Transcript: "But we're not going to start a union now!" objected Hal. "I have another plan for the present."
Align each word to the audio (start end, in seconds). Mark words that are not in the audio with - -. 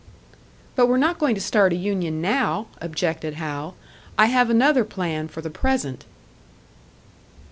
"But 0.75 0.87
we're 0.87 0.97
not 0.97 1.19
going 1.19 1.35
to 1.35 1.39
start 1.41 1.73
a 1.73 1.75
union 1.75 2.23
now!" 2.23 2.65
objected 2.81 3.35
Hal. 3.35 3.75
"I 4.17 4.25
have 4.33 4.49
another 4.49 4.83
plan 4.83 5.27
for 5.27 5.41
the 5.43 5.51
present." 5.51 6.05